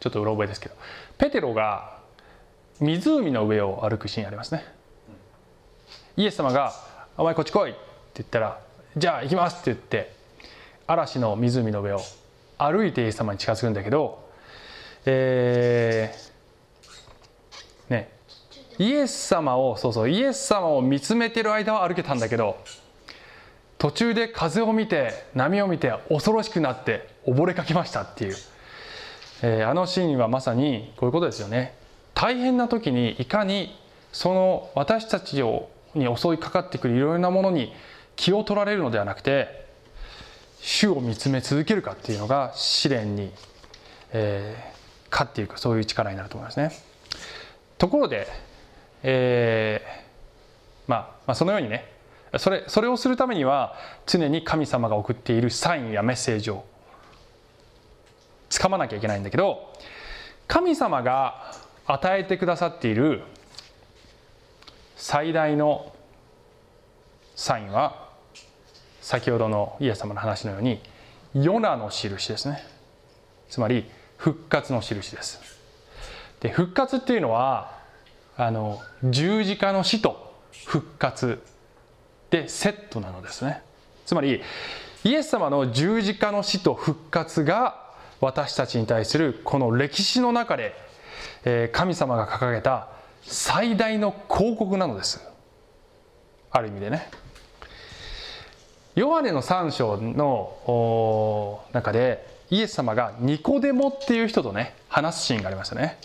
[0.00, 0.74] ちょっとうろ覚えですけど。
[1.18, 1.98] ペテロが
[2.80, 4.64] 湖の上を歩くシーンありますね。
[6.16, 6.72] イエス様が
[7.16, 7.80] 「お前こっち来い」って
[8.16, 8.60] 言ったら
[8.96, 10.14] 「じゃあ行きます」って言って
[10.86, 12.00] 嵐の湖の上を
[12.58, 14.22] 歩いてイエス様に近づくんだけど
[15.04, 18.10] えー、ね
[18.78, 22.58] イエス様をそうそうイエス様を見つめてる間は歩けたんだけど
[23.82, 28.36] 途中で風を見て波を見て恐ろしくなって溺れかけましたっていう、
[29.42, 31.74] えー、あのシーンはまさにこういうことですよね。
[32.14, 33.76] 大変な時にいかに
[34.12, 37.72] その私たちをに襲いかかってくるいろいろなものに
[38.14, 39.66] 気を取られるのではなくて
[40.60, 43.32] 主を見つめ続けるかっていうのが試練に、
[44.12, 46.70] えー、勝っていくそういう力になると思いますね。
[47.78, 48.28] ところで、
[49.02, 50.02] えー
[50.86, 51.91] まあ、まあそのようにね
[52.38, 53.74] それそれをするためには
[54.06, 56.64] 常に神様が送っているサインやメッセージを
[58.48, 59.72] つかまなきゃいけないんだけど
[60.48, 61.52] 神様が
[61.86, 63.22] 与えてくださっている
[64.96, 65.94] 最大の
[67.34, 68.08] サインは
[69.00, 70.80] 先ほどのイエス様の話のように
[71.34, 72.62] ヨナの印ですね。
[73.48, 75.40] つまり復活の印です。
[76.40, 77.80] で復活っていうのは
[78.36, 80.34] あの十字架の死と
[80.66, 81.42] 復活
[82.32, 83.62] でセットなのですね。
[84.06, 84.42] つまり
[85.04, 90.74] イエス様の十字架の死と復活が私たちに対するこの歴史の中で
[91.72, 92.88] 神様が掲げた
[93.22, 95.22] 最大の広告なのです。
[96.50, 97.10] ある意味でね。
[98.94, 105.98] ヨハネの3章の中でイエス様がニコデモっていう人とね話すシーンがありましたね。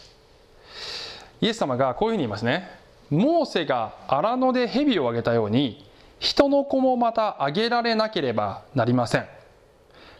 [1.39, 2.69] イエス様がこういうふうに言いますね。
[3.09, 5.86] モーセが荒野で蛇をあげたように
[6.19, 9.27] 人の子もまたあげられなければなりません。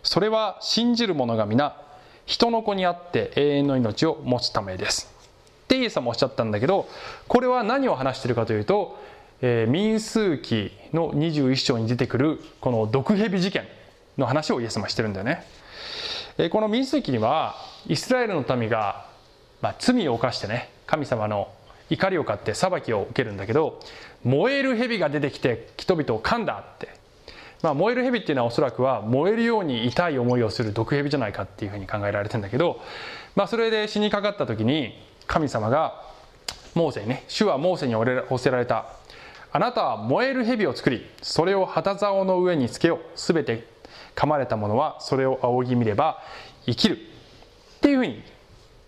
[0.04, 1.76] それは信じる者が皆
[2.26, 5.18] 人の子にあって永遠の命を持つためです。
[5.64, 6.88] ってイエス様おっしゃったんだけど
[7.28, 8.98] これは何を話しているかというと、
[9.42, 13.68] えー、民数記の21章に出てくるこの毒蛇事件
[14.18, 15.44] の話をイエス様してるんだよね、
[16.38, 17.56] えー、この民数記には
[17.86, 19.08] イスラエルの民が、
[19.62, 21.50] まあ、罪を犯してね神様の
[21.90, 23.82] 怒りを買って裁きを受けるんだけど
[24.24, 26.90] 燃える蛇が出てきて人々を噛んだって、
[27.62, 32.82] まあ、燃える蛇っていうのはおそらくは燃えるように痛い思いをする毒蛇じゃないかっていうふうに考えられてるんだけど、
[33.36, 34.94] まあ、それで死にかかった時に
[35.28, 36.04] 神様が
[36.76, 38.86] モーセにね主はモーセに仰せられた。
[39.50, 43.00] あなたは燃える蛇を作りそれを旗竿の上につけよう。
[43.16, 43.66] すべて
[44.16, 46.22] 噛まれた者はそれを仰ぎ見れば
[46.66, 46.98] 生きる。
[46.98, 48.22] っていうふうに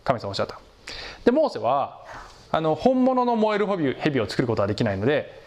[0.03, 0.59] 神様おっしゃった。
[1.23, 2.05] でモーセは
[2.51, 5.39] あの本物の燃える蛇を作ることはできないので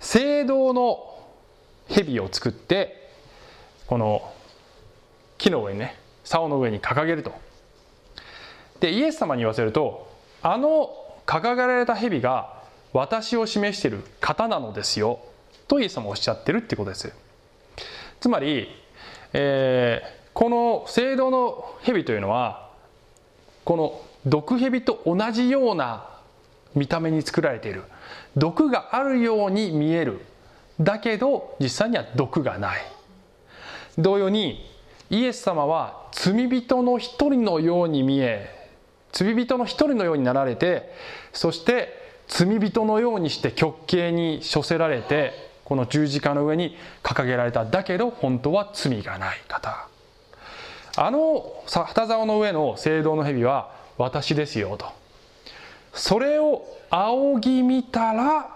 [0.00, 1.18] 聖堂の
[1.88, 3.10] 蛇を作って
[3.86, 4.32] この
[5.38, 7.32] 木の上にね竿の上に掲げると。
[8.80, 10.90] でイエス様に言わせるとあの
[11.26, 15.20] 掲げられた蛇が私を示している方なのですよ
[15.68, 17.12] とイエス様おっしゃってるってことです。
[18.20, 18.68] つまり、
[19.32, 22.70] えー、この聖堂の蛇というのは
[23.64, 26.13] この毒蛇と同じような
[26.74, 27.84] 見た目に作られている。
[28.36, 30.20] 毒があるように見える。
[30.80, 32.80] だけど実際には毒がない。
[33.96, 34.68] 同様に
[35.10, 38.70] イエス様は罪人の一人のように見え
[39.12, 40.92] 罪人の一人のようになられて
[41.32, 45.32] そして罪人のようにして極刑に処せられて
[45.64, 47.64] この十字架の上に掲げられた。
[47.64, 49.88] だけど本当は罪がない方。
[50.96, 55.03] あの旗竿の上の聖堂の蛇は私ですよと。
[55.94, 58.50] それを仰ぎ見たら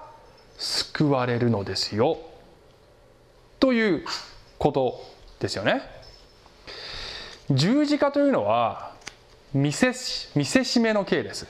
[0.56, 2.18] 救われるのですよ。
[3.60, 4.04] という
[4.58, 5.00] こと
[5.40, 5.82] ですよね。
[7.50, 8.92] 十字架というのは
[9.54, 9.92] 見せ
[10.34, 11.46] 見せしめの刑です。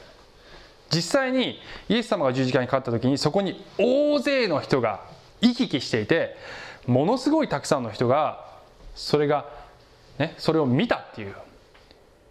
[0.91, 5.05] 実際にイエス様が十字架にかかった時にそこに大勢の人が
[5.41, 6.37] 行き来していて
[6.87, 8.47] ものすごいたくさんの人が
[8.95, 9.47] それが
[10.19, 11.35] ねそれを見たっていう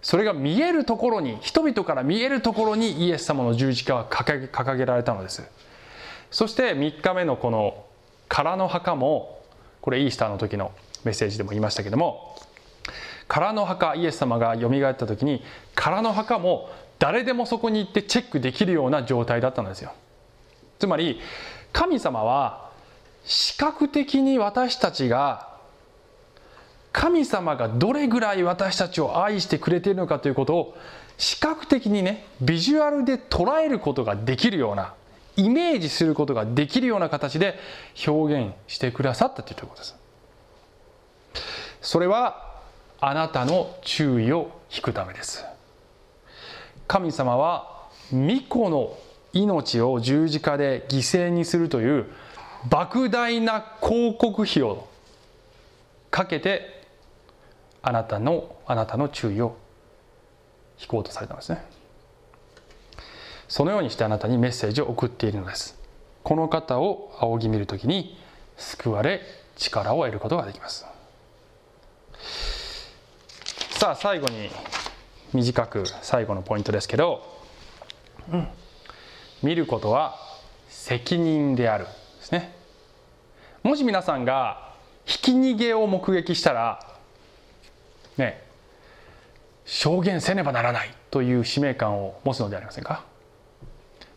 [0.08, 5.44] それが見えるところに人々から見えるところにイエス様の十字架は掲げ掲げられたのです。
[6.32, 7.84] そして3日目のこの
[8.30, 9.44] 空の墓も
[9.82, 10.72] これイースターの時の
[11.04, 12.38] メッセージでも言いましたけども
[13.28, 15.44] 空の墓イエス様がよみがえった時に
[15.76, 19.92] 空の墓も誰でもそこに行ってチェックできるような状態だったんですよ。
[20.80, 21.20] つまり
[21.74, 22.72] 神様は
[23.26, 25.57] 視覚的に私たちが
[26.98, 30.78] 神様がどれぐらい私たちを愛してくれているのかということを
[31.20, 34.96] 視覚的にねビジュアルで捉えることができるような
[35.36, 37.60] イメージすることができるような形で
[38.08, 39.96] 表現してくださったということです。
[41.84, 42.56] それは
[43.00, 45.46] あなたの注意を引くためです。
[46.88, 48.98] 神様は御子の
[49.34, 52.08] 命を十字架で犠牲にするという
[52.68, 54.88] 莫大な広告費を
[56.10, 56.77] かけて
[57.82, 59.58] あなたのあなたの注意を
[60.80, 61.64] 引こうとされたんですね。
[63.48, 65.80] そのようにしてあなたにメッセージを送っているのです。
[66.24, 68.18] この方を仰ぎ見るときに
[68.58, 69.22] 救われ
[69.56, 70.86] 力を得ることができます。
[73.72, 74.50] さあ最後に
[75.34, 77.24] 短く最後のポイントですけど、
[78.32, 78.48] うん、
[79.44, 80.16] 見ることは
[80.68, 82.56] 責任であるですね。
[83.64, 84.74] もし皆さんが
[85.06, 86.97] ひき逃げを目撃したら
[88.18, 88.44] ね。
[89.66, 93.04] 証言せねばならないという使命感を持つのではありませんか？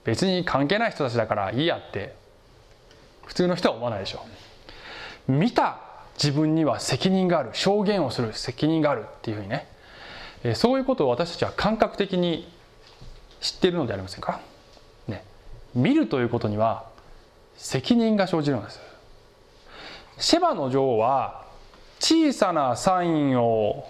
[0.05, 2.14] 別に関係ない人たちだからいいやって
[3.26, 4.24] 普通の人は思わないでしょ
[5.28, 5.32] う。
[5.32, 5.80] 見た
[6.14, 9.66] 自分には責任がある証言をする責任があるっていうふうにね。
[10.55, 12.51] そういうことを私たちは感覚的に
[13.40, 14.40] 知っているのでありませんか、
[15.09, 15.24] ね、
[15.74, 16.88] 見るということには
[17.57, 18.80] 責任が生じるのです。
[20.18, 21.44] シェバの女王は
[22.01, 23.88] 小さなサインを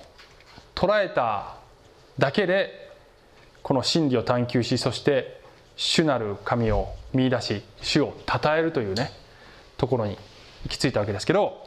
[0.74, 1.56] 捉えた
[2.18, 2.90] だけで
[3.62, 5.40] この真理を探求しそして
[5.76, 9.10] 主なる神を見出し主を称えるというね
[9.78, 10.18] ところに
[10.64, 11.66] 行き着いたわけですけど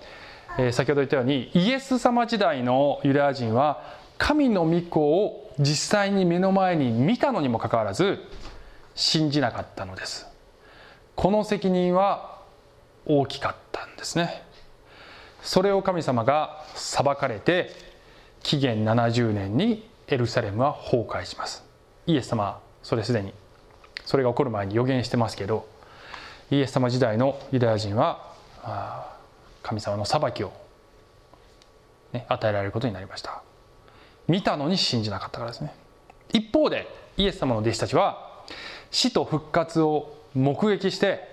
[0.58, 8.20] えー、先ほど言ったようにイエス様時代のユダヤ人は神の御子を実際に目の前に見たのにもかかわらず
[8.96, 10.28] 信じなかったのです。
[11.16, 12.42] この責任は
[13.06, 14.44] 大きかったんですね。
[15.44, 17.72] それを神様が裁かれて
[18.42, 21.64] 紀元70年にエルサレムは崩壊します。
[22.08, 23.34] イエス様はそれすでに
[24.06, 25.68] それが起こる前に予言してますけど
[26.52, 29.16] イエス様時代のユダヤ人は
[29.62, 30.52] 神様の裁きを、
[32.12, 33.42] ね、与えられることになりました。
[34.28, 35.74] 見たのに信じなかったからですね。
[36.32, 36.88] 一方で
[37.18, 38.44] イエス様の弟子たちは
[38.92, 41.28] 死と復活を目撃して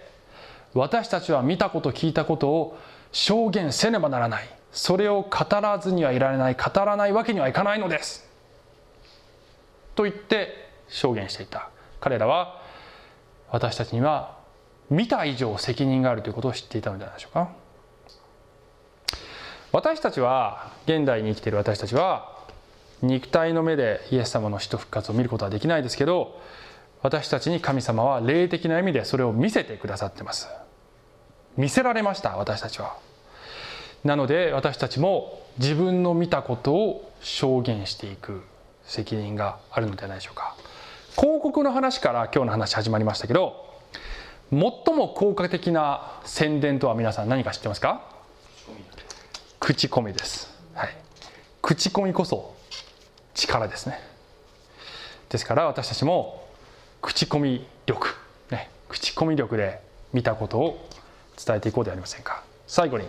[0.75, 2.79] 私たちは見たこと聞いたことを
[3.13, 4.49] 証言せねばならない。
[4.73, 6.55] それを語らずにはいられない。
[6.55, 8.29] 語らないわけにはいかないのです。
[9.95, 11.71] と言って証言していた。
[12.01, 12.63] 彼らは
[13.51, 14.39] 私たちには
[14.89, 17.51] 見た以上責任があるということを知っていたのではないでしょうか。
[19.73, 22.39] 私たちは現代に生きている私たちは
[23.03, 26.41] 肉体の目でイエス様の死と復活を見ることはできないですけど
[27.03, 30.49] 私たちに神様は霊的な意味でそれを見せてくださってます。
[31.57, 32.97] 見せられました私たちは。
[34.05, 38.43] なので私たちも自分の見たことを証言していく
[38.85, 40.57] 責任があるのではないでしょうか。
[41.19, 43.69] 広告の話から今日の話始まりましたけど
[44.51, 44.61] 最
[44.95, 48.01] も効果的な宣伝とは皆さん何か知ってますか？
[49.59, 50.13] 口コミ。
[50.13, 50.97] です、はい、
[51.61, 52.55] 口コミこそ
[53.35, 54.01] 力ですね。
[55.29, 56.49] ですから私たちも
[57.03, 58.09] 口コミ力、
[58.51, 59.81] ね、口コミ力で
[60.13, 60.89] 見たことを
[61.45, 62.43] 伝えていこうではありませんか。
[62.67, 63.07] 最後に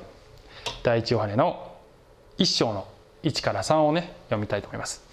[0.83, 1.75] 第一ヨハネの
[2.37, 2.87] 一章の
[3.23, 5.03] 1から3をね読みたいと思います。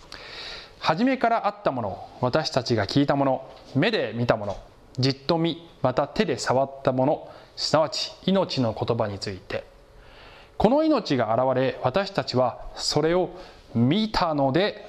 [0.78, 4.56] 初めからあったもの私たちが聞いたもの目で見たもの
[4.98, 9.64] じっと見また手で触ったものすなわち命の言葉について。
[10.58, 13.30] この命が現れ私たちはそれを
[13.76, 14.86] 見たので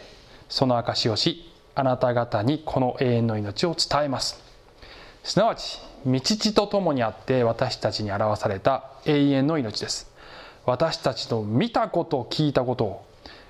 [0.50, 4.49] その証しをしあなた方にこの永遠の命を伝えます。
[5.24, 10.12] すなわち道地と共にあって私たちに表された永遠の命です
[10.66, 13.06] 私たちの見たこと聞いたことを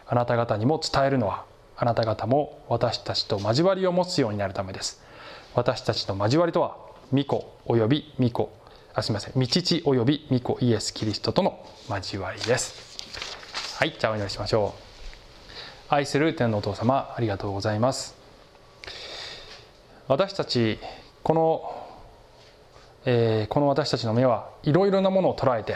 [0.07, 1.45] あなた方にも伝えるのは
[1.77, 5.01] あなた方も私たちと交わりを持つようになるためです
[5.53, 6.77] 私たちの交わりとは
[7.11, 8.49] 巫女および巫女
[8.99, 13.77] あすみません、道地および御子イエス・キリストとの交わりです。
[13.77, 14.73] はい、じゃあお祈りしましょ
[15.89, 15.93] う。
[15.93, 18.15] 愛する天のお父様、ありがとうございます。
[20.07, 20.79] 私たち、
[21.23, 21.87] この、
[23.05, 25.75] えー、この私たちの目はいろいろなものを捉えて、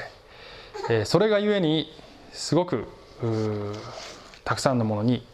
[0.90, 1.92] えー、それがゆえに
[2.32, 2.88] すごく
[4.44, 5.26] たくさんのものに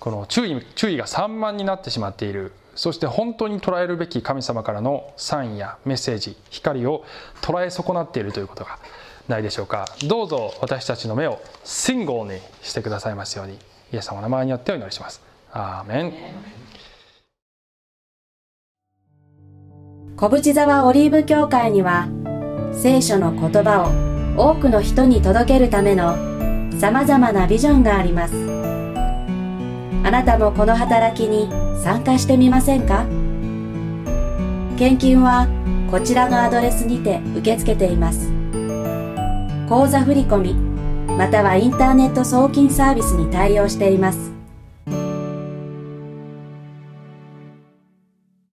[0.00, 2.52] この注意注意が散漫になってしまっている。
[2.74, 7.04] そして本当に捉えるべき神様からのサインやメッセージ光を
[7.40, 8.80] 捉え損なっているということが
[9.28, 9.86] ないでしょうか。
[10.08, 13.54] どうぞ私たちの目をシンゴーにしてくださいますように
[13.92, 15.22] イエス様の名前によってお祈りします。
[15.52, 16.12] アーメン。
[20.16, 22.06] 小淵沢オリーブ教会には
[22.72, 26.16] 聖書の言葉を多くの人に届けるための
[26.78, 28.34] 様々なビジョンがあります。
[30.04, 31.50] あなたもこの働きに
[31.82, 33.06] 参加してみませんか？
[34.78, 35.48] 献金は
[35.90, 38.30] こちらのアドレスにて受け付けています。
[39.68, 40.54] 口座振込
[41.16, 44.33] またはインターネット送金サービスに対応しています。